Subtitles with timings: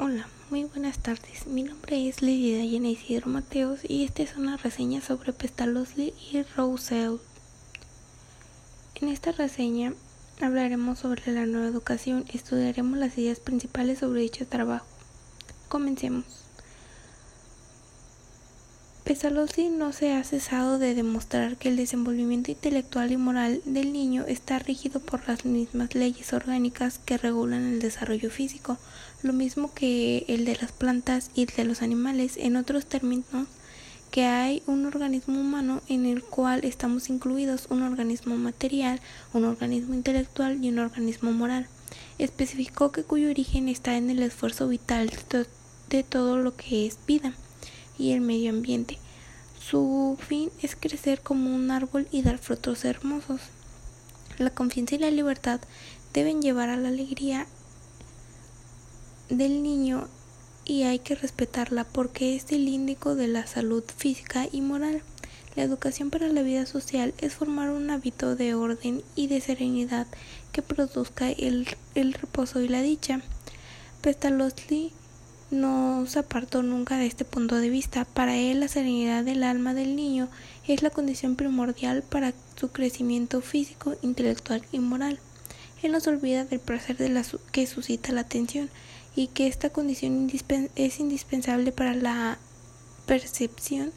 [0.00, 1.48] Hola, muy buenas tardes.
[1.48, 6.40] Mi nombre es Lidia Dayana Isidro Mateos y esta es una reseña sobre Pestalozzi y
[6.56, 7.18] Rousseau.
[8.94, 9.94] En esta reseña
[10.40, 14.86] hablaremos sobre la nueva educación estudiaremos las ideas principales sobre dicho trabajo.
[15.68, 16.47] Comencemos.
[19.08, 24.26] Pestalozzi no se ha cesado de demostrar que el desenvolvimiento intelectual y moral del niño
[24.28, 28.76] está rígido por las mismas leyes orgánicas que regulan el desarrollo físico,
[29.22, 32.36] lo mismo que el de las plantas y el de los animales.
[32.36, 33.46] En otros términos,
[34.10, 39.00] que hay un organismo humano en el cual estamos incluidos un organismo material,
[39.32, 41.66] un organismo intelectual y un organismo moral.
[42.18, 45.10] Especificó que cuyo origen está en el esfuerzo vital
[45.88, 47.32] de todo lo que es vida
[47.98, 48.98] y el medio ambiente.
[49.60, 53.40] Su fin es crecer como un árbol y dar frutos hermosos.
[54.38, 55.60] La confianza y la libertad
[56.14, 57.46] deben llevar a la alegría
[59.28, 60.08] del niño
[60.64, 65.02] y hay que respetarla porque es el índico de la salud física y moral.
[65.56, 70.06] La educación para la vida social es formar un hábito de orden y de serenidad
[70.52, 73.22] que produzca el, el reposo y la dicha.
[74.02, 74.92] Pestalozzi
[75.50, 78.04] no se apartó nunca de este punto de vista.
[78.04, 80.28] Para él la serenidad del alma del niño
[80.66, 85.18] es la condición primordial para su crecimiento físico, intelectual y moral.
[85.82, 86.96] Él no se olvida del placer
[87.52, 88.68] que suscita la atención
[89.14, 90.30] y que esta condición
[90.76, 92.38] es indispensable para la
[93.06, 93.92] percepción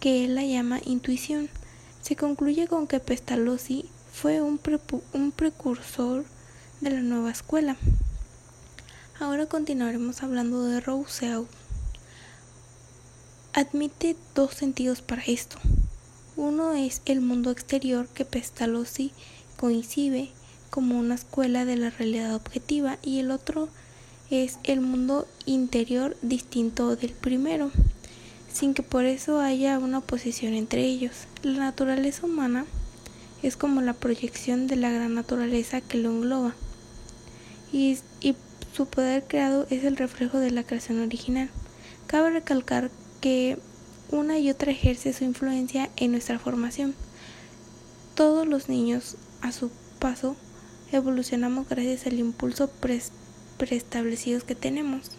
[0.00, 1.48] que él la llama intuición.
[2.00, 4.60] Se concluye con que Pestalozzi fue un,
[5.12, 6.24] un precursor
[6.80, 7.76] de la nueva escuela.
[9.18, 11.46] Ahora continuaremos hablando de Rousseau.
[13.54, 15.56] Admite dos sentidos para esto.
[16.36, 19.12] Uno es el mundo exterior que Pestalozzi
[19.56, 20.28] coincide
[20.68, 23.70] como una escuela de la realidad objetiva y el otro
[24.28, 27.70] es el mundo interior distinto del primero,
[28.52, 31.26] sin que por eso haya una oposición entre ellos.
[31.42, 32.66] La naturaleza humana
[33.42, 36.54] es como la proyección de la gran naturaleza que lo engloba
[37.72, 38.36] y, y
[38.76, 41.48] su poder creado es el reflejo de la creación original.
[42.06, 42.90] Cabe recalcar
[43.22, 43.56] que
[44.10, 46.94] una y otra ejerce su influencia en nuestra formación.
[48.14, 50.36] Todos los niños, a su paso,
[50.92, 52.70] evolucionamos gracias al impulso
[53.56, 55.16] preestablecido que tenemos.